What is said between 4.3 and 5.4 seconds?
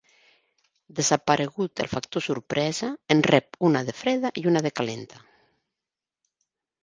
i una de calenta.